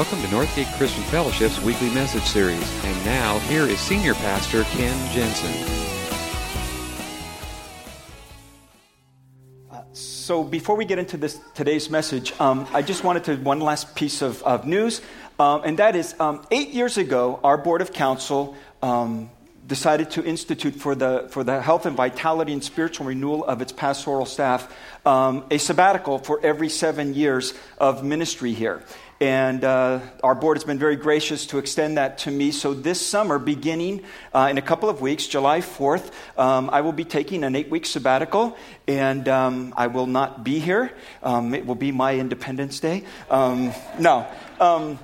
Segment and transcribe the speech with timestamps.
[0.00, 2.84] Welcome to Northgate Christian Fellowship's weekly message series.
[2.86, 5.52] And now, here is Senior Pastor Ken Jensen.
[9.70, 13.60] Uh, so, before we get into this today's message, um, I just wanted to one
[13.60, 15.02] last piece of, of news,
[15.38, 19.30] um, and that is um, eight years ago, our board of council um,
[19.66, 23.70] decided to institute for the, for the health and vitality and spiritual renewal of its
[23.70, 24.74] pastoral staff
[25.04, 28.82] um, a sabbatical for every seven years of ministry here.
[29.20, 32.52] And uh, our board has been very gracious to extend that to me.
[32.52, 34.02] So this summer, beginning
[34.32, 37.68] uh, in a couple of weeks, July 4th, um, I will be taking an eight
[37.68, 38.56] week sabbatical,
[38.88, 40.90] and um, I will not be here.
[41.22, 43.04] Um, it will be my Independence Day.
[43.28, 44.26] Um, no.
[44.58, 44.98] Um,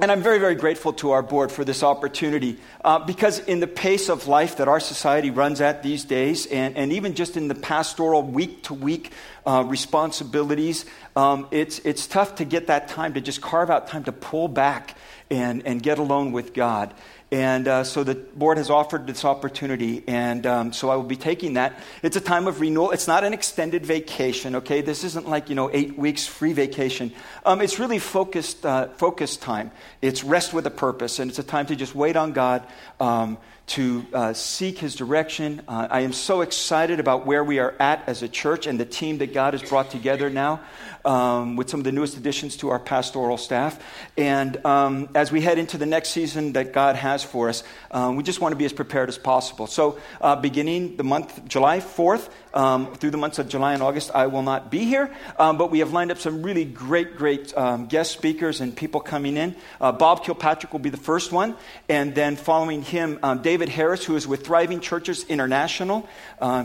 [0.00, 3.68] and I'm very, very grateful to our board for this opportunity uh, because, in the
[3.68, 7.46] pace of life that our society runs at these days, and, and even just in
[7.46, 9.12] the pastoral week to week
[9.46, 10.84] responsibilities,
[11.16, 14.48] um, it's, it's tough to get that time to just carve out time to pull
[14.48, 14.96] back
[15.30, 16.94] and, and get alone with God.
[17.30, 21.16] And uh, so the board has offered this opportunity, and um, so I will be
[21.16, 21.80] taking that.
[22.02, 22.92] It's a time of renewal.
[22.92, 24.82] It's not an extended vacation, okay?
[24.82, 27.12] This isn't like, you know, eight weeks free vacation.
[27.44, 29.72] Um, it's really focused, uh, focused time.
[30.00, 32.64] It's rest with a purpose, and it's a time to just wait on God.
[33.00, 35.62] Um, to uh, seek his direction.
[35.66, 38.84] Uh, I am so excited about where we are at as a church and the
[38.84, 40.60] team that God has brought together now
[41.04, 43.82] um, with some of the newest additions to our pastoral staff.
[44.16, 48.16] And um, as we head into the next season that God has for us, um,
[48.16, 49.66] we just want to be as prepared as possible.
[49.66, 54.12] So, uh, beginning the month, July 4th, um, through the months of July and August,
[54.14, 57.56] I will not be here, um, but we have lined up some really great, great
[57.56, 59.56] um, guest speakers and people coming in.
[59.80, 61.56] Uh, Bob Kilpatrick will be the first one,
[61.88, 66.08] and then following him, David Harris, who is with Thriving Churches International.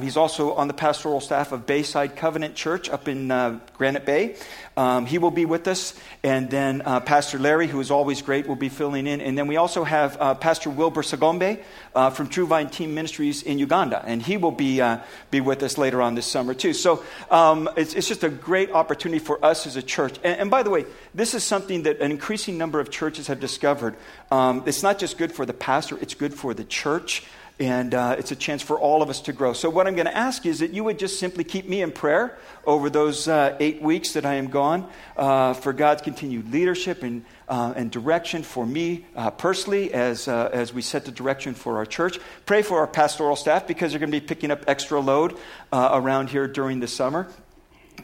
[0.01, 4.28] He's also on the pastoral staff of Bayside Covenant Church up in uh, Granite Bay.
[4.77, 5.93] Um, he will be with us.
[6.23, 9.19] And then uh, Pastor Larry, who is always great, will be filling in.
[9.19, 11.61] And then we also have uh, Pastor Wilbur Sagombe
[11.93, 14.01] uh, from True Vine Team Ministries in Uganda.
[14.05, 14.99] And he will be, uh,
[15.31, 16.73] be with us later on this summer, too.
[16.73, 20.17] So um, it's, it's, just a great opportunity for us as a church.
[20.23, 23.39] And, and, by the way, this is something that an increasing number of churches have
[23.39, 23.95] discovered.
[24.31, 27.23] Um, it's not just good for the pastor, it's good for the church
[27.59, 29.51] and uh, it's a chance for all of us to grow.
[29.51, 31.91] So, what I'm going to ask is that you would just simply keep me in
[31.91, 37.03] prayer over those uh, eight weeks that I am gone uh, for God's continued leadership
[37.03, 41.77] and, uh, and direction for me uh, personally as, as we set the direction for
[41.77, 42.17] our church.
[42.45, 45.37] Pray for our pastoral staff because they're going to be picking up extra load
[45.73, 47.27] around here during the summer.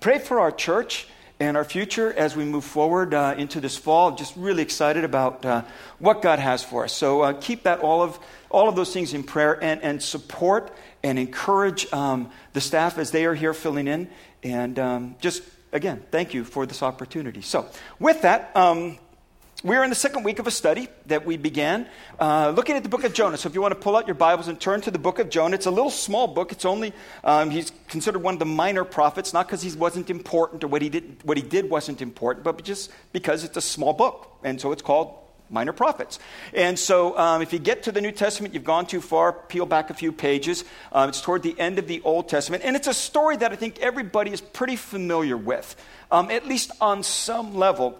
[0.02, 1.08] Pray for our church
[1.40, 4.12] and our future as we move forward uh, into this fall.
[4.12, 5.64] Just really excited about uh,
[6.00, 6.94] what God has for us.
[6.94, 8.20] So uh, keep that all of
[8.50, 10.72] all of those things in prayer and, and support
[11.04, 14.08] and encourage um, the staff as they are here filling in.
[14.44, 17.42] And um, just, again, thank you for this opportunity.
[17.42, 17.68] So,
[18.00, 18.98] with that, um,
[19.64, 21.88] we're in the second week of a study that we began
[22.20, 23.38] uh, looking at the book of Jonah.
[23.38, 25.30] So, if you want to pull out your Bibles and turn to the book of
[25.30, 26.52] Jonah, it's a little small book.
[26.52, 26.94] It's only,
[27.24, 30.82] um, he's considered one of the minor prophets, not because he wasn't important or what
[30.82, 34.38] he, did, what he did wasn't important, but just because it's a small book.
[34.44, 35.16] And so it's called
[35.50, 36.20] minor prophets.
[36.54, 39.66] And so, um, if you get to the New Testament, you've gone too far, peel
[39.66, 40.66] back a few pages.
[40.92, 42.64] Um, it's toward the end of the Old Testament.
[42.66, 45.76] And it's a story that I think everybody is pretty familiar with,
[46.12, 47.98] um, at least on some level.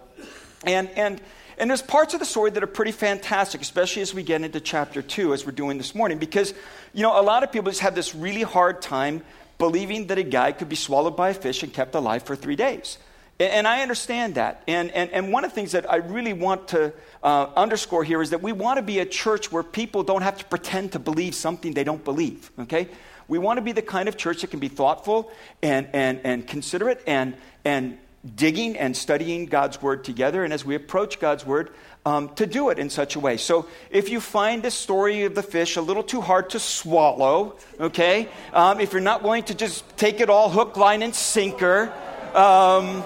[0.64, 1.20] And, and,
[1.58, 4.60] and there's parts of the story that are pretty fantastic, especially as we get into
[4.60, 6.52] chapter 2, as we're doing this morning, because,
[6.92, 9.22] you know, a lot of people just have this really hard time
[9.58, 12.56] believing that a guy could be swallowed by a fish and kept alive for three
[12.56, 12.98] days.
[13.38, 14.62] And I understand that.
[14.66, 18.22] And, and, and one of the things that I really want to uh, underscore here
[18.22, 20.98] is that we want to be a church where people don't have to pretend to
[20.98, 22.88] believe something they don't believe, okay?
[23.28, 25.30] We want to be the kind of church that can be thoughtful
[25.62, 27.98] and, and, and considerate and, and
[28.34, 30.42] digging and studying God's Word together.
[30.42, 31.70] And as we approach God's Word,
[32.06, 33.36] um, to do it in such a way.
[33.36, 37.56] So if you find the story of the fish a little too hard to swallow,
[37.80, 41.92] okay, um, if you're not willing to just take it all hook, line, and sinker,
[42.34, 43.02] um,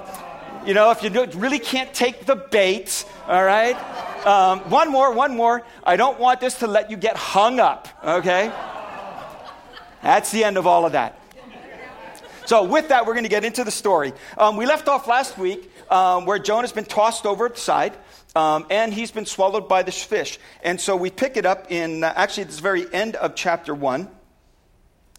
[0.67, 1.11] you know, if you
[1.41, 3.77] really can't take the bait, all right?
[4.27, 5.63] Um, one more, one more.
[5.83, 8.53] I don't want this to let you get hung up, okay?
[10.03, 11.20] That's the end of all of that.
[12.47, 14.13] So, with that, we're going to get into the story.
[14.37, 17.97] Um, we left off last week um, where Jonah's been tossed over the side.
[18.37, 20.39] Um, and he's been swallowed by this fish.
[20.63, 24.09] And so we pick it up in uh, actually the very end of chapter 1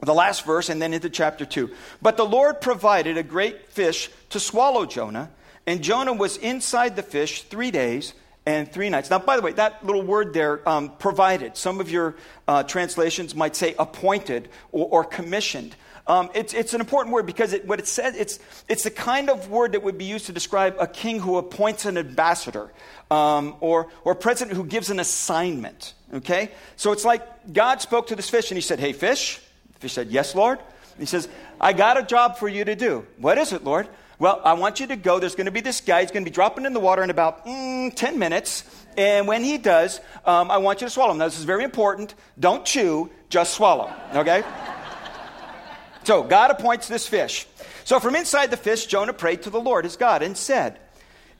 [0.01, 1.69] the last verse, and then into chapter 2.
[2.01, 5.29] But the Lord provided a great fish to swallow Jonah,
[5.67, 8.13] and Jonah was inside the fish three days
[8.45, 9.11] and three nights.
[9.11, 12.15] Now, by the way, that little word there, um, provided, some of your
[12.47, 15.75] uh, translations might say appointed or, or commissioned.
[16.07, 19.29] Um, it's, it's an important word because it, what it says, it's, it's the kind
[19.29, 22.71] of word that would be used to describe a king who appoints an ambassador
[23.09, 25.93] um, or, or a president who gives an assignment.
[26.13, 26.51] Okay?
[26.75, 29.39] So it's like God spoke to this fish and he said, Hey, fish.
[29.73, 30.59] The fish said, Yes, Lord.
[30.99, 31.27] He says,
[31.59, 33.05] I got a job for you to do.
[33.17, 33.87] What is it, Lord?
[34.19, 35.19] Well, I want you to go.
[35.19, 36.01] There's going to be this guy.
[36.01, 38.63] He's going to be dropping in the water in about mm, 10 minutes.
[38.95, 41.17] And when he does, um, I want you to swallow him.
[41.17, 42.13] Now, this is very important.
[42.39, 43.91] Don't chew, just swallow.
[44.13, 44.43] Okay?
[46.03, 47.47] So, God appoints this fish.
[47.83, 50.79] So, from inside the fish, Jonah prayed to the Lord, his God, and said,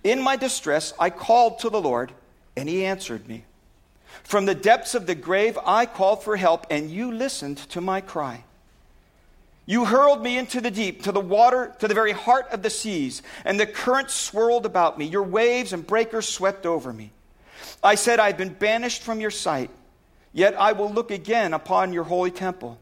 [0.04, 2.12] In my distress, I called to the Lord,
[2.56, 3.46] and he answered me.
[4.24, 8.02] From the depths of the grave, I called for help, and you listened to my
[8.02, 8.44] cry.
[9.66, 12.70] You hurled me into the deep, to the water, to the very heart of the
[12.70, 15.06] seas, and the currents swirled about me.
[15.06, 17.12] Your waves and breakers swept over me.
[17.84, 19.70] I said, I've been banished from your sight,
[20.34, 22.80] yet I will look again upon your holy temple.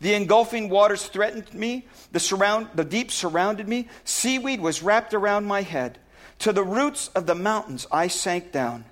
[0.00, 5.46] The engulfing waters threatened me, the, surround, the deep surrounded me, seaweed was wrapped around
[5.46, 5.98] my head.
[6.40, 8.84] To the roots of the mountains I sank down.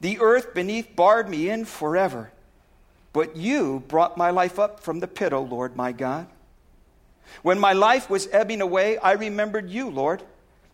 [0.00, 2.30] The earth beneath barred me in forever.
[3.12, 6.28] But you brought my life up from the pit, O Lord my God.
[7.42, 10.22] When my life was ebbing away, I remembered you, Lord,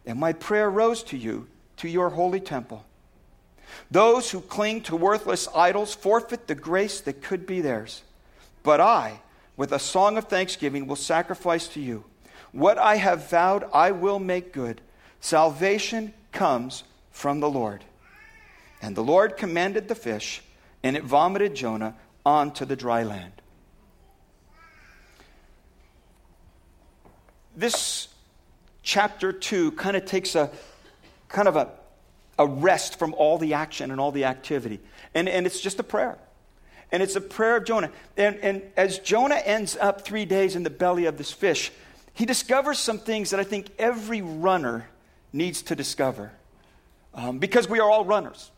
[0.06, 1.46] and my prayer rose to you,
[1.78, 2.84] to your holy temple.
[3.90, 8.02] Those who cling to worthless idols forfeit the grace that could be theirs.
[8.62, 9.20] But I,
[9.58, 12.04] with a song of thanksgiving, will sacrifice to you.
[12.52, 14.80] What I have vowed, I will make good.
[15.20, 17.84] Salvation comes from the Lord.
[18.80, 20.40] And the Lord commanded the fish,
[20.82, 21.94] and it vomited Jonah
[22.24, 23.32] onto the dry land.
[27.58, 28.06] this
[28.82, 30.50] chapter 2 kind of takes a
[31.28, 31.68] kind of a,
[32.38, 34.80] a rest from all the action and all the activity.
[35.12, 36.18] And, and it's just a prayer.
[36.90, 37.90] And it's a prayer of Jonah.
[38.16, 41.70] And, and as Jonah ends up three days in the belly of this fish,
[42.14, 44.88] he discovers some things that I think every runner
[45.32, 46.32] needs to discover.
[47.14, 48.50] Um, because we are all runners.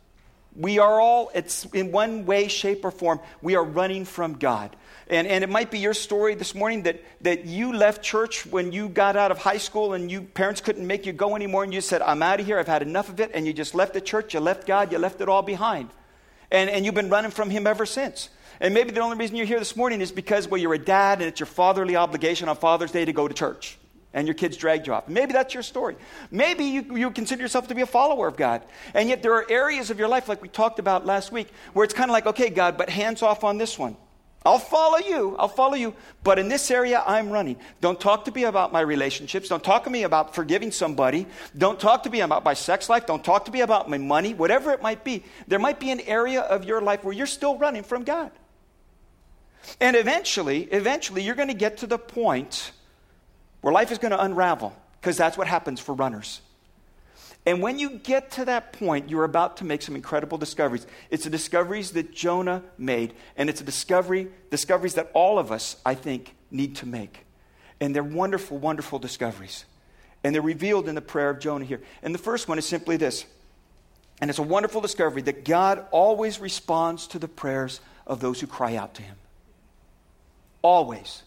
[0.57, 4.75] We are all, it's in one way, shape, or form, we are running from God.
[5.09, 8.73] And, and it might be your story this morning that, that you left church when
[8.73, 11.75] you got out of high school and you parents couldn't make you go anymore and
[11.75, 13.93] you said, I'm out of here, I've had enough of it, and you just left
[13.93, 15.91] the church, you left God, you left it all behind.
[16.51, 18.29] And, and you've been running from Him ever since.
[18.61, 21.21] And maybe the only reason you're here this morning is because, well, you're a dad
[21.21, 23.79] and it's your fatherly obligation on Father's Day to go to church
[24.13, 25.09] and your kids dragged you off.
[25.09, 25.97] Maybe that's your story.
[26.31, 28.63] Maybe you, you consider yourself to be a follower of God.
[28.93, 31.85] And yet there are areas of your life, like we talked about last week, where
[31.85, 33.97] it's kind of like, okay, God, but hands off on this one.
[34.45, 35.37] I'll follow you.
[35.39, 35.95] I'll follow you.
[36.23, 37.57] But in this area, I'm running.
[37.83, 39.49] Don't talk to me about my relationships.
[39.49, 41.27] Don't talk to me about forgiving somebody.
[41.57, 43.05] Don't talk to me about my sex life.
[43.05, 44.33] Don't talk to me about my money.
[44.33, 47.59] Whatever it might be, there might be an area of your life where you're still
[47.59, 48.31] running from God.
[49.79, 52.73] And eventually, eventually, you're going to get to the point
[53.61, 56.41] where life is going to unravel because that's what happens for runners.
[57.47, 60.87] And when you get to that point, you're about to make some incredible discoveries.
[61.11, 65.77] It's the discoveries that Jonah made, and it's a discovery, discoveries that all of us,
[65.85, 67.25] I think, need to make.
[67.81, 69.65] And they're wonderful, wonderful discoveries.
[70.23, 71.81] And they're revealed in the prayer of Jonah here.
[72.03, 73.25] And the first one is simply this.
[74.21, 78.47] And it's a wonderful discovery that God always responds to the prayers of those who
[78.47, 79.17] cry out to him.
[80.61, 81.23] Always.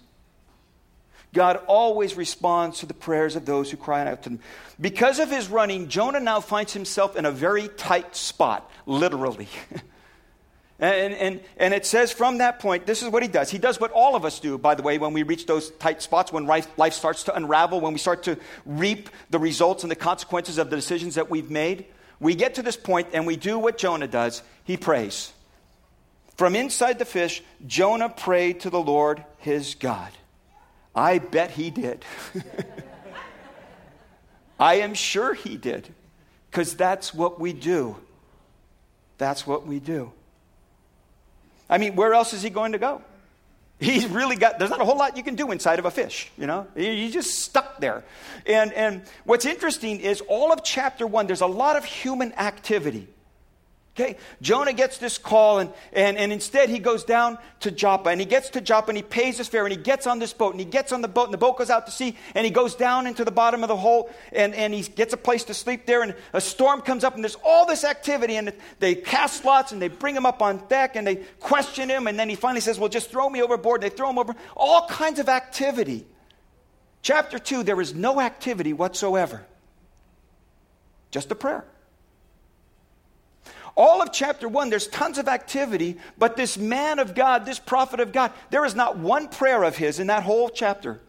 [1.33, 4.39] God always responds to the prayers of those who cry out to him.
[4.79, 9.49] Because of his running, Jonah now finds himself in a very tight spot, literally.
[10.79, 13.49] and, and, and it says from that point, this is what he does.
[13.49, 16.03] He does what all of us do, by the way, when we reach those tight
[16.03, 19.91] spots, when life, life starts to unravel, when we start to reap the results and
[19.91, 21.85] the consequences of the decisions that we've made.
[22.19, 25.33] We get to this point and we do what Jonah does he prays.
[26.37, 30.11] From inside the fish, Jonah prayed to the Lord his God.
[30.95, 32.05] I bet he did.
[34.59, 35.89] I am sure he did,
[36.49, 37.97] because that's what we do.
[39.17, 40.11] That's what we do.
[41.69, 43.01] I mean, where else is he going to go?
[43.79, 46.31] He's really got, there's not a whole lot you can do inside of a fish,
[46.37, 46.67] you know?
[46.75, 48.03] You're just stuck there.
[48.45, 53.07] And, and what's interesting is all of chapter one, there's a lot of human activity.
[53.95, 58.19] Okay, Jonah gets this call, and, and, and instead he goes down to Joppa, and
[58.19, 60.51] he gets to Joppa, and he pays his fare, and he gets on this boat,
[60.51, 62.49] and he gets on the boat, and the boat goes out to sea, and he
[62.49, 65.53] goes down into the bottom of the hole, and, and he gets a place to
[65.53, 69.45] sleep there, and a storm comes up, and there's all this activity, and they cast
[69.45, 72.35] lots, and they bring him up on deck, and they question him, and then he
[72.35, 75.29] finally says, well, just throw me overboard, and they throw him over, all kinds of
[75.29, 76.03] activity.
[77.03, 79.45] Chapter 2, there is no activity whatsoever,
[81.11, 81.63] just a prayer.
[83.75, 87.99] All of chapter one, there's tons of activity, but this man of God, this prophet
[87.99, 91.01] of God, there is not one prayer of his in that whole chapter.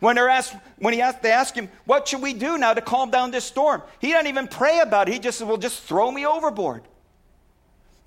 [0.00, 2.80] When, they're asked, when he asked, they ask him, What should we do now to
[2.80, 3.82] calm down this storm?
[4.00, 5.12] He doesn't even pray about it.
[5.12, 6.82] He just says, Well, just throw me overboard.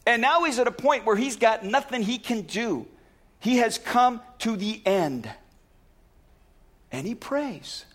[0.06, 2.86] And now he's at a point where he's got nothing he can do.
[3.40, 5.30] He has come to the end.
[6.92, 7.86] And he prays.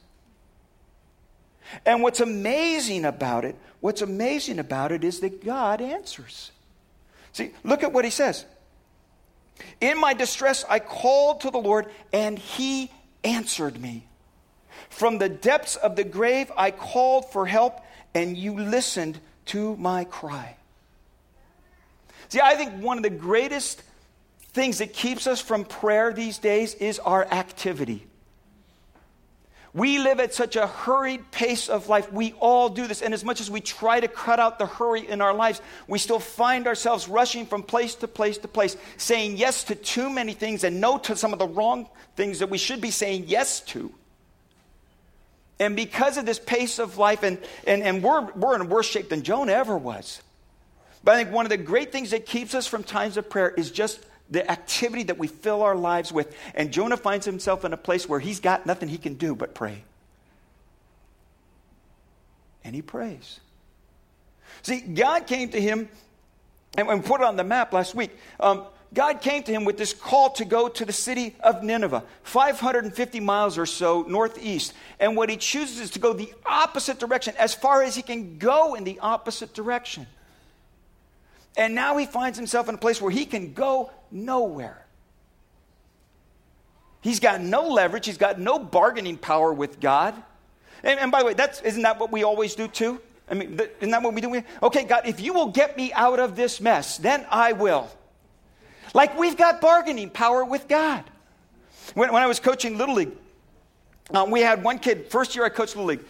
[1.84, 6.50] And what's amazing about it, what's amazing about it is that God answers.
[7.34, 8.46] See, look at what he says.
[9.78, 12.90] In my distress, I called to the Lord, and he
[13.24, 14.06] answered me.
[14.88, 17.78] From the depths of the grave, I called for help,
[18.14, 20.56] and you listened to my cry.
[22.30, 23.82] See, I think one of the greatest
[24.54, 28.06] things that keeps us from prayer these days is our activity.
[29.74, 32.12] We live at such a hurried pace of life.
[32.12, 33.02] We all do this.
[33.02, 35.98] And as much as we try to cut out the hurry in our lives, we
[35.98, 40.32] still find ourselves rushing from place to place to place, saying yes to too many
[40.32, 43.60] things and no to some of the wrong things that we should be saying yes
[43.62, 43.92] to.
[45.58, 49.08] And because of this pace of life, and, and, and we're, we're in worse shape
[49.08, 50.22] than Jonah ever was.
[51.02, 53.50] But I think one of the great things that keeps us from times of prayer
[53.50, 53.98] is just
[54.30, 56.34] the activity that we fill our lives with.
[56.54, 59.54] And Jonah finds himself in a place where he's got nothing he can do but
[59.54, 59.84] pray.
[62.64, 63.40] And he prays.
[64.62, 65.88] See, God came to him,
[66.76, 68.10] and we put it on the map last week.
[68.40, 68.64] Um,
[68.94, 73.20] God came to him with this call to go to the city of Nineveh, 550
[73.20, 74.72] miles or so northeast.
[75.00, 78.38] And what he chooses is to go the opposite direction, as far as he can
[78.38, 80.06] go in the opposite direction.
[81.56, 84.86] And now he finds himself in a place where he can go nowhere.
[87.02, 90.14] He's got no leverage, he's got no bargaining power with God.
[90.82, 93.00] And, and by the way, that's, isn't that what we always do too?
[93.28, 94.42] I mean, isn't that what we do?
[94.62, 97.90] Okay, God, if you will get me out of this mess, then I will.
[98.94, 101.04] Like we've got bargaining power with God.
[101.94, 103.12] When, when I was coaching Little League,
[104.10, 106.04] um, we had one kid, first year I coached Little League,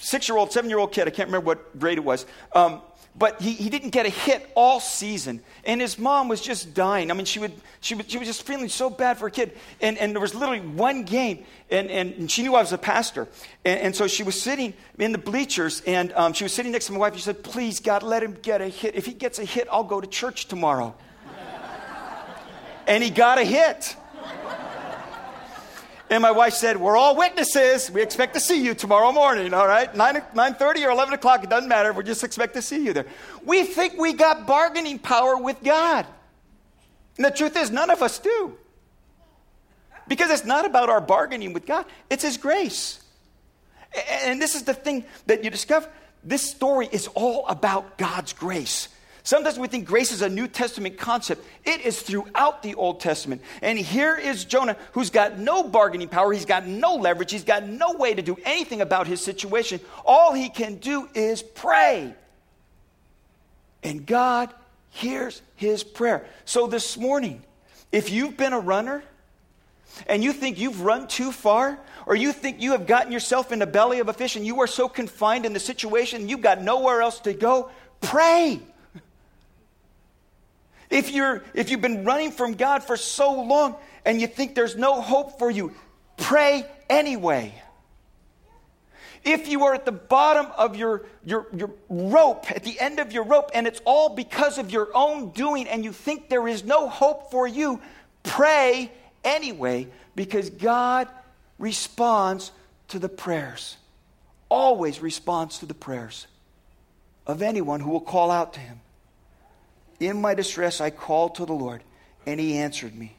[0.00, 2.26] six year old, seven year old kid, I can't remember what grade it was.
[2.52, 2.82] Um,
[3.18, 5.40] but he, he didn't get a hit all season.
[5.64, 7.10] And his mom was just dying.
[7.10, 9.56] I mean, she, would, she, would, she was just feeling so bad for a kid.
[9.80, 13.26] And, and there was literally one game, and, and she knew I was a pastor.
[13.64, 16.86] And, and so she was sitting in the bleachers, and um, she was sitting next
[16.86, 17.12] to my wife.
[17.12, 18.94] And She said, Please, God, let him get a hit.
[18.94, 20.94] If he gets a hit, I'll go to church tomorrow.
[22.86, 23.96] and he got a hit.
[26.10, 27.90] And my wife said, We're all witnesses.
[27.90, 29.94] We expect to see you tomorrow morning, all right?
[29.94, 31.92] 9, 9.30 or 11 o'clock, it doesn't matter.
[31.92, 33.06] We just expect to see you there.
[33.44, 36.06] We think we got bargaining power with God.
[37.16, 38.56] And the truth is, none of us do.
[40.06, 43.00] Because it's not about our bargaining with God, it's His grace.
[44.22, 45.88] And this is the thing that you discover
[46.24, 48.88] this story is all about God's grace.
[49.28, 51.44] Sometimes we think grace is a New Testament concept.
[51.62, 53.42] It is throughout the Old Testament.
[53.60, 57.68] And here is Jonah, who's got no bargaining power, he's got no leverage, he's got
[57.68, 59.80] no way to do anything about his situation.
[60.06, 62.14] All he can do is pray.
[63.82, 64.48] And God
[64.88, 66.24] hears his prayer.
[66.46, 67.42] So this morning,
[67.92, 69.02] if you've been a runner,
[70.06, 73.58] and you think you've run too far, or you think you have gotten yourself in
[73.58, 76.62] the belly of a fish and you are so confined in the situation you've got
[76.62, 77.70] nowhere else to go,
[78.00, 78.62] pray.
[80.90, 84.76] If, you're, if you've been running from God for so long and you think there's
[84.76, 85.72] no hope for you,
[86.16, 87.54] pray anyway.
[89.24, 93.12] If you are at the bottom of your, your, your rope, at the end of
[93.12, 96.64] your rope, and it's all because of your own doing, and you think there is
[96.64, 97.80] no hope for you,
[98.22, 98.90] pray
[99.24, 101.08] anyway because God
[101.58, 102.52] responds
[102.88, 103.76] to the prayers,
[104.48, 106.26] always responds to the prayers
[107.26, 108.80] of anyone who will call out to Him.
[110.00, 111.82] In my distress, I called to the Lord,
[112.26, 113.16] and he answered me.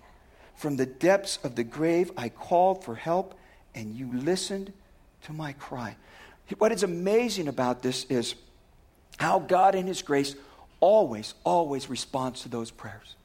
[0.56, 3.34] From the depths of the grave, I called for help,
[3.76, 4.74] and you listened
[5.24, 5.96] to my cry.
[6.58, 8.36] What is amazing about this is
[9.18, 10.36] how God, in his grace,
[10.80, 13.16] always, always responds to those prayers.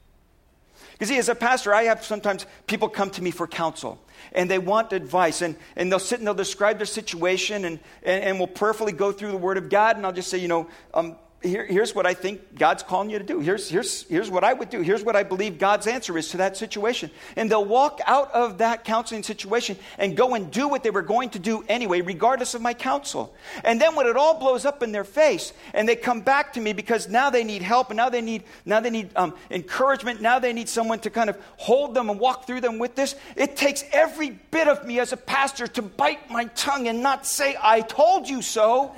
[0.91, 3.99] Because, see, as a pastor, I have sometimes people come to me for counsel
[4.31, 8.23] and they want advice and, and they'll sit and they'll describe their situation and, and,
[8.23, 10.67] and we'll prayerfully go through the Word of God and I'll just say, you know,
[10.93, 11.15] um,
[11.45, 13.39] here, here's what I think God's calling you to do.
[13.39, 14.81] Here's, here's, here's what I would do.
[14.81, 17.11] Here's what I believe God's answer is to that situation.
[17.35, 21.01] And they'll walk out of that counseling situation and go and do what they were
[21.01, 23.33] going to do anyway, regardless of my counsel.
[23.63, 26.61] And then when it all blows up in their face and they come back to
[26.61, 30.21] me because now they need help and now they need, now they need um, encouragement,
[30.21, 33.15] now they need someone to kind of hold them and walk through them with this,
[33.35, 37.25] it takes every bit of me as a pastor to bite my tongue and not
[37.25, 38.95] say, I told you so.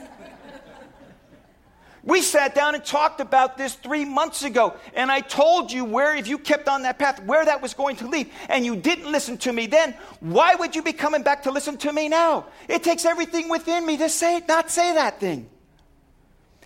[2.07, 6.15] We sat down and talked about this three months ago, and I told you where,
[6.15, 9.11] if you kept on that path, where that was going to lead, and you didn't
[9.11, 9.93] listen to me then.
[10.21, 12.45] Why would you be coming back to listen to me now?
[12.69, 15.49] It takes everything within me to say, not say that thing.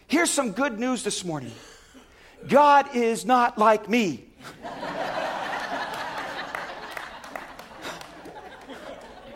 [0.05, 1.53] Here's some good news this morning
[2.48, 4.25] God is not like me.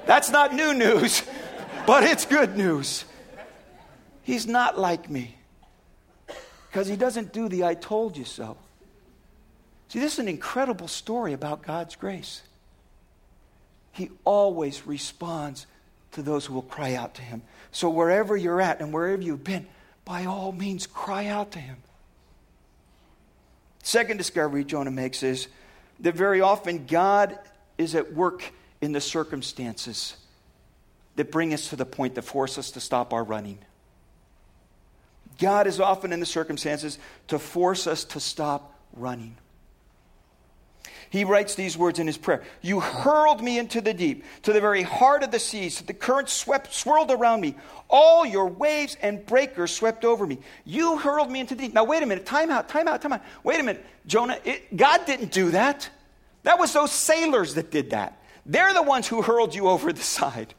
[0.05, 1.23] That's not new news,
[1.87, 3.05] but it's good news.
[4.21, 5.34] He's not like me
[6.75, 8.57] because he doesn't do the I told you so.
[9.87, 12.41] See, this is an incredible story about God's grace.
[13.93, 15.67] He always responds
[16.11, 17.43] to those who will cry out to him.
[17.71, 19.67] So, wherever you're at and wherever you've been,
[20.03, 21.77] by all means, cry out to him.
[23.81, 25.47] Second discovery Jonah makes is
[26.01, 27.39] that very often God
[27.77, 28.51] is at work
[28.81, 30.17] in the circumstances
[31.15, 33.59] that bring us to the point that force us to stop our running.
[35.39, 39.35] God is often in the circumstances to force us to stop running.
[41.09, 44.61] He writes these words in his prayer You hurled me into the deep, to the
[44.61, 45.81] very heart of the seas.
[45.81, 47.55] The current swept, swirled around me.
[47.89, 50.39] All your waves and breakers swept over me.
[50.65, 51.73] You hurled me into the deep.
[51.73, 52.25] Now, wait a minute.
[52.25, 53.21] Time out, time out, time out.
[53.43, 53.85] Wait a minute.
[54.07, 55.89] Jonah, it, God didn't do that.
[56.43, 58.19] That was those sailors that did that.
[58.45, 60.53] They're the ones who hurled you over the side.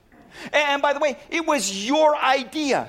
[0.53, 2.89] And by the way, it was your idea.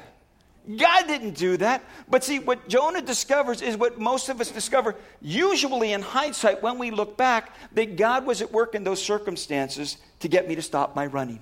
[0.75, 1.83] God didn't do that.
[2.09, 6.77] But see, what Jonah discovers is what most of us discover, usually in hindsight, when
[6.77, 10.61] we look back, that God was at work in those circumstances to get me to
[10.61, 11.41] stop my running.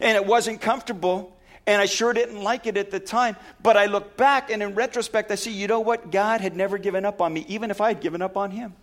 [0.00, 1.36] And it wasn't comfortable,
[1.66, 3.36] and I sure didn't like it at the time.
[3.62, 6.10] But I look back, and in retrospect, I see, you know what?
[6.10, 8.74] God had never given up on me, even if I had given up on Him.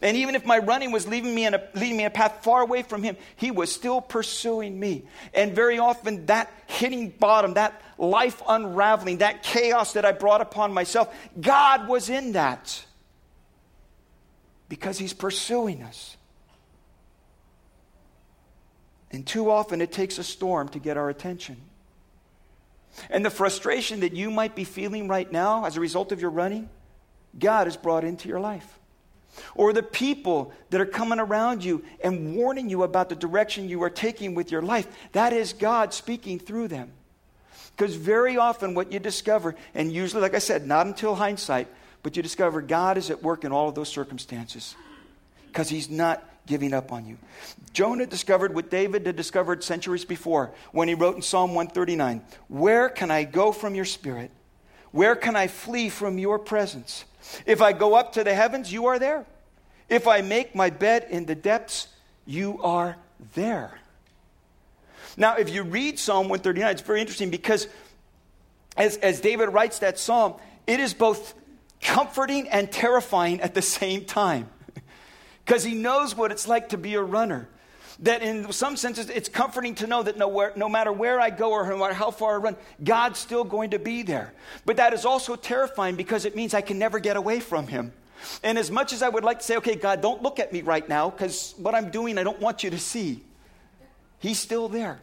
[0.00, 2.62] And even if my running was leading me, in a, leading me a path far
[2.62, 5.04] away from Him, He was still pursuing me.
[5.32, 10.72] And very often, that hitting bottom, that life unraveling, that chaos that I brought upon
[10.72, 12.84] myself, God was in that
[14.68, 16.16] because He's pursuing us.
[19.10, 21.56] And too often, it takes a storm to get our attention.
[23.10, 26.30] And the frustration that you might be feeling right now as a result of your
[26.30, 26.68] running,
[27.38, 28.78] God has brought into your life
[29.54, 33.82] or the people that are coming around you and warning you about the direction you
[33.82, 34.86] are taking with your life.
[35.12, 36.92] That is God speaking through them.
[37.76, 41.66] Because very often, what you discover, and usually, like I said, not until hindsight,
[42.02, 44.76] but you discover God is at work in all of those circumstances
[45.46, 47.18] because He's not giving up on you.
[47.72, 52.88] Jonah discovered what David had discovered centuries before when he wrote in Psalm 139 Where
[52.88, 54.30] can I go from your spirit?
[54.92, 57.04] Where can I flee from your presence?
[57.46, 59.24] If I go up to the heavens, you are there.
[59.88, 61.88] If I make my bed in the depths,
[62.26, 62.96] you are
[63.34, 63.78] there.
[65.16, 67.68] Now, if you read Psalm 139, it's very interesting because
[68.76, 70.34] as, as David writes that psalm,
[70.66, 71.34] it is both
[71.80, 74.48] comforting and terrifying at the same time
[75.44, 77.48] because he knows what it's like to be a runner
[78.00, 81.52] that in some senses it's comforting to know that no, no matter where I go
[81.52, 84.32] or no matter how far I run, God's still going to be there.
[84.64, 87.92] But that is also terrifying because it means I can never get away from Him.
[88.42, 90.62] And as much as I would like to say, okay, God, don't look at me
[90.62, 93.22] right now because what I'm doing I don't want you to see,
[94.18, 95.00] He's still there.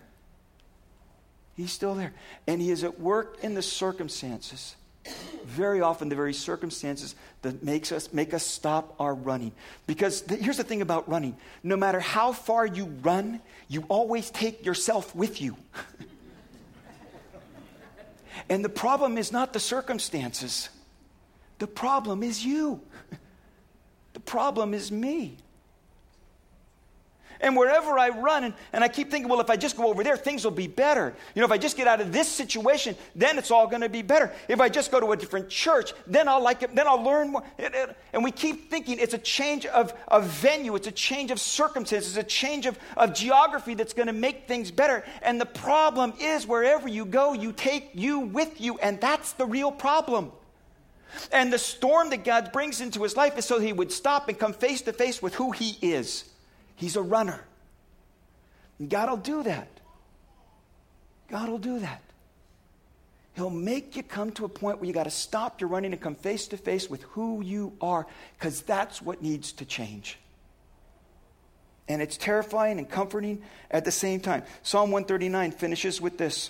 [1.55, 2.13] He's still there.
[2.47, 4.75] And He is at work in the circumstances
[5.45, 9.51] very often the very circumstances that makes us make us stop our running.
[9.87, 11.35] Because th- here's the thing about running.
[11.63, 15.55] No matter how far you run you always take yourself with you.
[18.49, 20.69] And the problem is not the circumstances.
[21.59, 22.81] The problem is you.
[24.13, 25.37] The problem is me
[27.41, 30.03] and wherever I run, and, and I keep thinking, well, if I just go over
[30.03, 31.13] there, things will be better.
[31.35, 33.89] You know, if I just get out of this situation, then it's all going to
[33.89, 34.31] be better.
[34.47, 37.31] If I just go to a different church, then I'll like it, then I'll learn
[37.31, 37.43] more.
[38.13, 42.15] And we keep thinking it's a change of, of venue, it's a change of circumstances,
[42.15, 45.03] it's a change of, of geography that's going to make things better.
[45.21, 49.45] And the problem is, wherever you go, you take you with you, and that's the
[49.45, 50.31] real problem.
[51.31, 54.39] And the storm that God brings into his life is so he would stop and
[54.39, 56.25] come face to face with who he is.
[56.81, 57.39] He's a runner.
[58.79, 59.67] And God will do that.
[61.29, 62.01] God will do that.
[63.35, 66.01] He'll make you come to a point where you got to stop your running and
[66.01, 70.17] come face to face with who you are because that's what needs to change.
[71.87, 74.41] And it's terrifying and comforting at the same time.
[74.63, 76.49] Psalm 139 finishes with this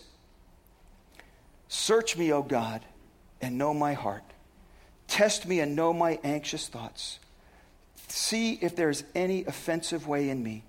[1.67, 2.85] Search me, O God,
[3.41, 4.23] and know my heart.
[5.09, 7.19] Test me and know my anxious thoughts.
[8.11, 10.63] See if there's any offensive way in me,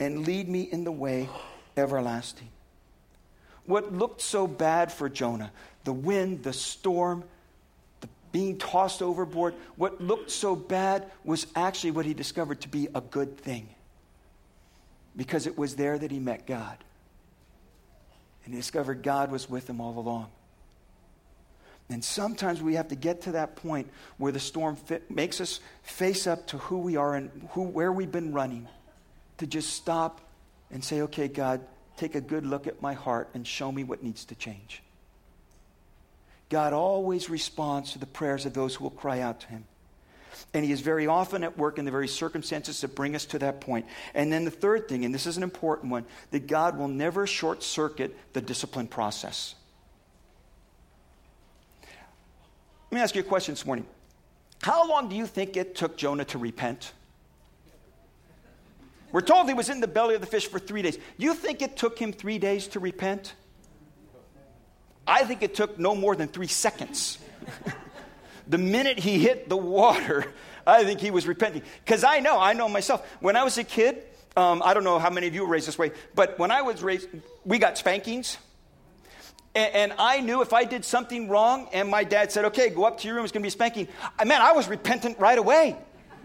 [0.00, 1.28] and lead me in the way
[1.76, 2.48] everlasting.
[3.66, 5.52] What looked so bad for Jonah,
[5.84, 7.22] the wind, the storm,
[8.00, 12.88] the being tossed overboard, what looked so bad was actually what he discovered to be
[12.94, 13.68] a good thing.
[15.14, 16.78] Because it was there that he met God.
[18.46, 20.28] And he discovered God was with him all along.
[21.88, 25.60] And sometimes we have to get to that point where the storm fit, makes us
[25.82, 28.66] face up to who we are and who, where we've been running,
[29.38, 30.20] to just stop
[30.70, 31.60] and say, okay, God,
[31.96, 34.82] take a good look at my heart and show me what needs to change.
[36.48, 39.64] God always responds to the prayers of those who will cry out to him.
[40.52, 43.38] And he is very often at work in the very circumstances that bring us to
[43.38, 43.86] that point.
[44.14, 47.26] And then the third thing, and this is an important one, that God will never
[47.26, 49.54] short circuit the discipline process.
[52.96, 53.84] Let me ask you a question this morning.
[54.62, 56.94] How long do you think it took Jonah to repent?
[59.12, 60.96] We're told he was in the belly of the fish for three days.
[61.18, 63.34] You think it took him three days to repent?
[65.06, 67.18] I think it took no more than three seconds.
[68.48, 70.32] the minute he hit the water,
[70.66, 71.64] I think he was repenting.
[71.84, 73.06] Because I know, I know myself.
[73.20, 74.04] When I was a kid,
[74.38, 76.62] um, I don't know how many of you were raised this way, but when I
[76.62, 77.10] was raised,
[77.44, 78.38] we got spankings.
[79.56, 82.84] And, and, I knew if I did something wrong and my dad said, okay, go
[82.84, 83.88] up to your room, it's going to be spanking,
[84.22, 85.78] man, I was repentant right away.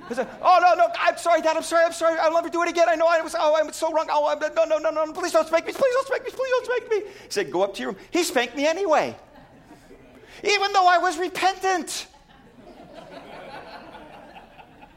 [0.10, 2.62] I said, oh, no, no, I'm sorry, Dad, I'm sorry, I'm sorry, I'll never do
[2.64, 2.90] it again.
[2.90, 4.08] I know I was, oh, I'm so wrong.
[4.12, 6.50] Oh, I'm, no, no, no, no, please don't spank me, please don't spank me, please
[6.50, 6.98] don't spank me.
[7.24, 8.02] He said, go up to your room.
[8.12, 9.16] He spanked me anyway,
[10.44, 12.08] even though I was repentant.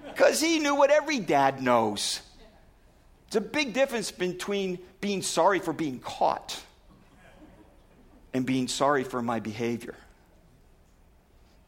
[0.07, 2.21] Because he knew what every dad knows.
[3.29, 6.61] It's a big difference between being sorry for being caught
[8.35, 9.95] and being sorry for my behavior.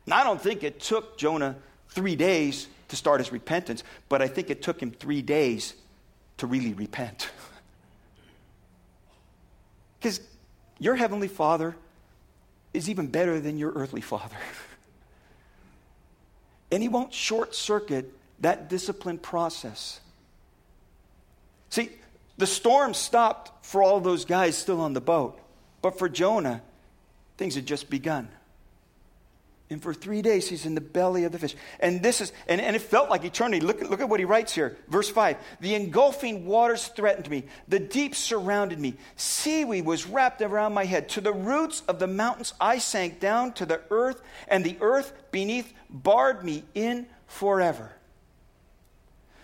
[0.05, 1.57] Now, I don't think it took Jonah
[1.90, 5.74] three days to start his repentance, but I think it took him three days
[6.38, 7.31] to really repent.
[9.98, 10.20] Because
[10.79, 11.74] your heavenly father
[12.72, 14.37] is even better than your earthly father.
[16.70, 19.98] and he won't short circuit that discipline process.
[21.70, 21.90] See,
[22.37, 25.40] the storm stopped for all those guys still on the boat.
[25.83, 26.62] But for Jonah,
[27.37, 28.29] things had just begun.
[29.69, 31.57] And for three days, he's in the belly of the fish.
[31.81, 33.67] And this is, and, and it felt like eternity.
[33.67, 34.77] Look, look at what he writes here.
[34.87, 38.95] Verse 5 The engulfing waters threatened me, the deep surrounded me.
[39.17, 41.09] Seaweed was wrapped around my head.
[41.11, 45.12] To the roots of the mountains, I sank down to the earth, and the earth
[45.33, 47.91] beneath barred me in forever.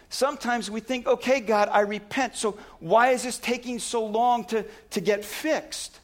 [0.08, 2.36] Sometimes we think, okay, God, I repent.
[2.36, 5.98] So why is this taking so long to, to get fixed?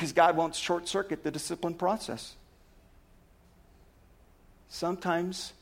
[0.00, 2.34] Because God won't short circuit the discipline process.
[4.70, 5.52] Sometimes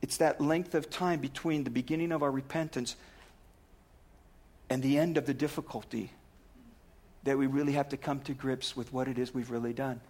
[0.00, 2.96] it's that length of time between the beginning of our repentance
[4.70, 6.10] and the end of the difficulty
[7.24, 10.00] that we really have to come to grips with what it is we've really done.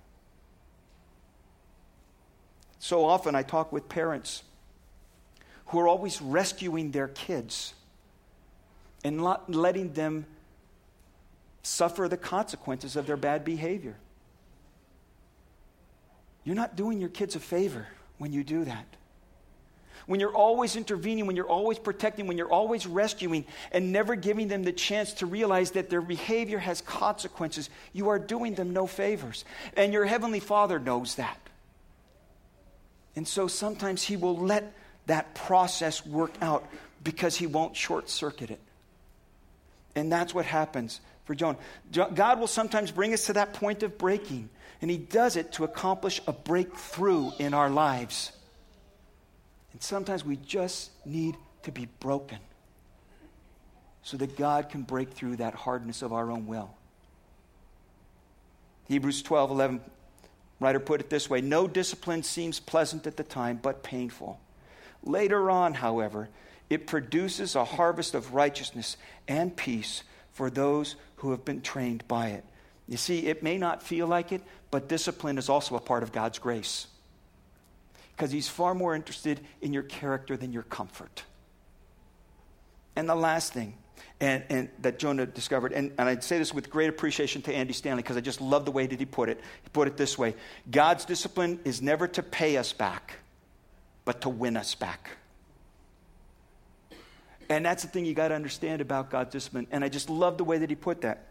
[2.78, 4.44] So often I talk with parents
[5.66, 7.74] who are always rescuing their kids
[9.02, 10.26] and not letting them
[11.62, 13.96] suffer the consequences of their bad behavior.
[16.44, 17.86] You're not doing your kids a favor
[18.18, 18.86] when you do that.
[20.06, 24.48] When you're always intervening, when you're always protecting, when you're always rescuing, and never giving
[24.48, 28.86] them the chance to realize that their behavior has consequences, you are doing them no
[28.86, 29.44] favors.
[29.76, 31.38] And your Heavenly Father knows that.
[33.14, 34.72] And so sometimes He will let
[35.06, 36.66] that process work out
[37.04, 38.60] because He won't short circuit it.
[39.94, 41.58] And that's what happens for Jonah.
[41.92, 44.48] God will sometimes bring us to that point of breaking,
[44.82, 48.32] and He does it to accomplish a breakthrough in our lives.
[49.72, 52.38] And sometimes we just need to be broken
[54.02, 56.74] so that God can break through that hardness of our own will.
[58.88, 59.80] Hebrews 12 11,
[60.58, 64.40] writer put it this way No discipline seems pleasant at the time, but painful.
[65.04, 66.28] Later on, however,
[66.68, 68.96] it produces a harvest of righteousness
[69.28, 70.02] and peace
[70.40, 72.42] for those who have been trained by it.
[72.88, 76.12] You see, it may not feel like it, but discipline is also a part of
[76.12, 76.86] God's grace.
[78.16, 81.24] Because He's far more interested in your character than your comfort.
[82.96, 83.74] And the last thing,
[84.18, 87.74] and, and that Jonah discovered, and, and I'd say this with great appreciation to Andy
[87.74, 89.42] Stanley because I just love the way that he put it.
[89.62, 90.36] He put it this way
[90.70, 93.16] God's discipline is never to pay us back,
[94.06, 95.10] but to win us back.
[97.50, 99.66] And that's the thing you got to understand about God's discipline.
[99.72, 101.26] And I just love the way that he put that.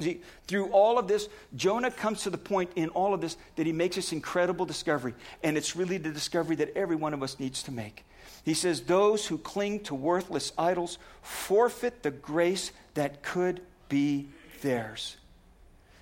[0.00, 3.64] See, through all of this, Jonah comes to the point in all of this that
[3.64, 5.14] he makes this incredible discovery.
[5.44, 8.04] And it's really the discovery that every one of us needs to make.
[8.44, 14.26] He says, Those who cling to worthless idols forfeit the grace that could be
[14.60, 15.16] theirs.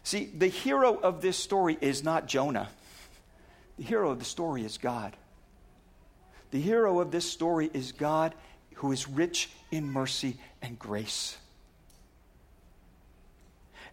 [0.03, 2.71] See, the hero of this story is not Jonah.
[3.77, 5.15] The hero of the story is God.
[6.53, 8.35] The hero of this story is God
[8.77, 11.37] who is rich in mercy and grace.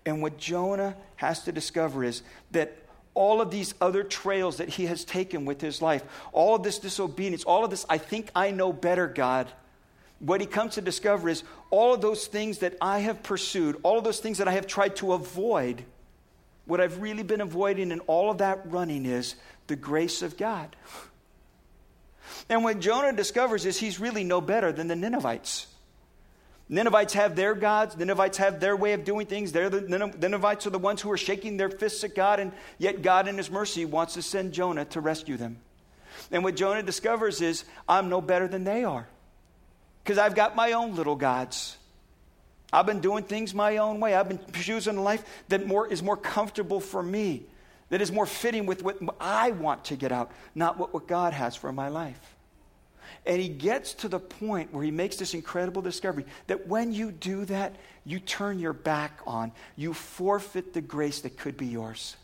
[0.05, 2.75] And what Jonah has to discover is that
[3.13, 6.79] all of these other trails that he has taken with his life, all of this
[6.79, 9.51] disobedience, all of this, I think I know better, God.
[10.19, 13.97] What he comes to discover is all of those things that I have pursued, all
[13.97, 15.83] of those things that I have tried to avoid,
[16.65, 19.35] what I've really been avoiding in all of that running is
[19.67, 20.75] the grace of God.
[22.49, 25.67] And what Jonah discovers is he's really no better than the Ninevites.
[26.71, 27.97] Ninevites have their gods.
[27.97, 29.51] Ninevites have their way of doing things.
[29.51, 33.01] They're the Ninevites are the ones who are shaking their fists at God, and yet
[33.01, 35.57] God, in His mercy, wants to send Jonah to rescue them.
[36.31, 39.07] And what Jonah discovers is, I'm no better than they are,
[40.03, 41.75] because I've got my own little gods.
[42.71, 44.13] I've been doing things my own way.
[44.13, 47.45] I've been choosing a life that more is more comfortable for me,
[47.89, 51.33] that is more fitting with what I want to get out, not what, what God
[51.33, 52.19] has for my life.
[53.25, 57.11] And he gets to the point where he makes this incredible discovery that when you
[57.11, 57.75] do that,
[58.05, 62.15] you turn your back on, you forfeit the grace that could be yours.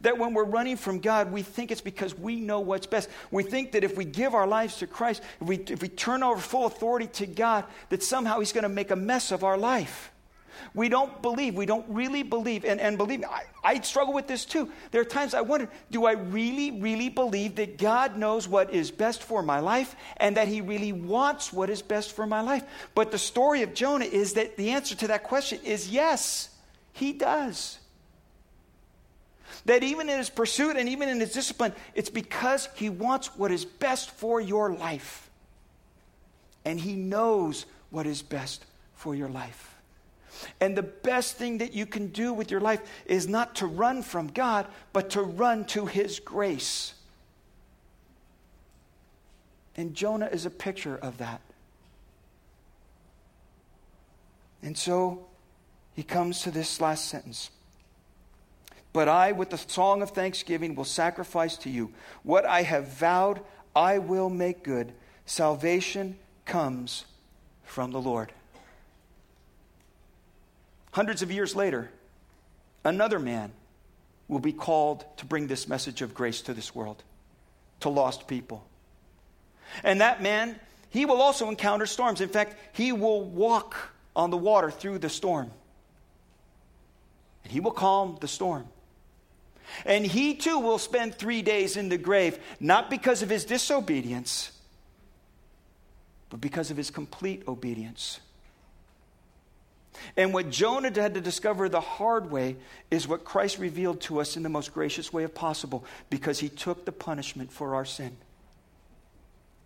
[0.00, 3.08] That when we're running from God, we think it's because we know what's best.
[3.32, 6.22] We think that if we give our lives to Christ, if we, if we turn
[6.22, 9.58] over full authority to God, that somehow He's going to make a mess of our
[9.58, 10.12] life.
[10.74, 11.54] We don't believe.
[11.54, 12.64] We don't really believe.
[12.64, 14.70] And, and believe me, I, I struggle with this too.
[14.90, 18.90] There are times I wonder do I really, really believe that God knows what is
[18.90, 22.64] best for my life and that He really wants what is best for my life?
[22.94, 26.48] But the story of Jonah is that the answer to that question is yes,
[26.92, 27.78] He does.
[29.64, 33.52] That even in his pursuit and even in his discipline, it's because he wants what
[33.52, 35.30] is best for your life.
[36.64, 39.71] And he knows what is best for your life.
[40.60, 44.02] And the best thing that you can do with your life is not to run
[44.02, 46.94] from God, but to run to His grace.
[49.76, 51.40] And Jonah is a picture of that.
[54.62, 55.26] And so
[55.94, 57.50] he comes to this last sentence.
[58.92, 61.92] But I, with the song of thanksgiving, will sacrifice to you.
[62.22, 63.40] What I have vowed,
[63.74, 64.92] I will make good.
[65.24, 67.06] Salvation comes
[67.64, 68.32] from the Lord.
[70.92, 71.90] Hundreds of years later,
[72.84, 73.52] another man
[74.28, 77.02] will be called to bring this message of grace to this world,
[77.80, 78.64] to lost people.
[79.82, 80.58] And that man,
[80.90, 82.20] he will also encounter storms.
[82.20, 83.76] In fact, he will walk
[84.14, 85.50] on the water through the storm.
[87.44, 88.66] And he will calm the storm.
[89.86, 94.52] And he too will spend three days in the grave, not because of his disobedience,
[96.28, 98.20] but because of his complete obedience.
[100.16, 102.56] And what Jonah had to discover the hard way
[102.90, 106.48] is what Christ revealed to us in the most gracious way of possible because he
[106.48, 108.16] took the punishment for our sin.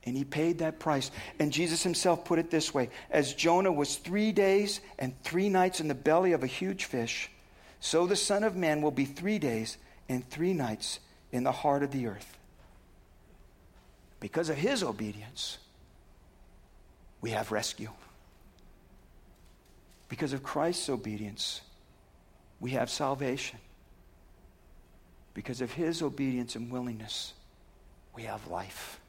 [0.04, 1.10] And he paid that price.
[1.38, 5.80] And Jesus himself put it this way As Jonah was three days and three nights
[5.80, 7.30] in the belly of a huge fish,
[7.80, 9.76] so the Son of Man will be three days
[10.08, 11.00] and three nights
[11.32, 12.38] in the heart of the earth.
[14.20, 15.58] Because of his obedience,
[17.20, 17.90] we have rescue.
[20.08, 21.60] Because of Christ's obedience,
[22.60, 23.58] we have salvation.
[25.34, 27.34] Because of his obedience and willingness,
[28.14, 29.00] we have life.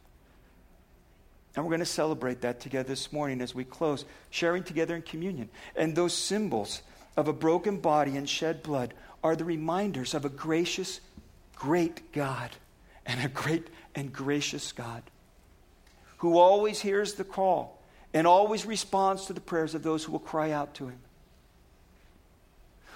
[1.56, 5.02] And we're going to celebrate that together this morning as we close, sharing together in
[5.02, 5.50] communion.
[5.76, 6.82] And those symbols
[7.16, 11.00] of a broken body and shed blood are the reminders of a gracious,
[11.56, 12.52] great God
[13.06, 15.02] and a great and gracious God
[16.18, 17.77] who always hears the call
[18.14, 21.00] and always responds to the prayers of those who will cry out to him,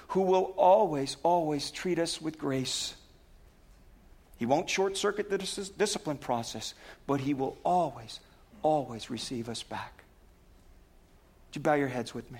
[0.10, 2.95] who will always, always treat us with grace.
[4.38, 6.74] He won't short circuit the dis- discipline process,
[7.06, 8.19] but he will always,
[8.63, 10.04] always receive us back.
[11.50, 12.39] Would you bow your heads with me?